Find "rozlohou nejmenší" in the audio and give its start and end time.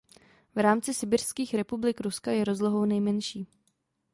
2.45-3.47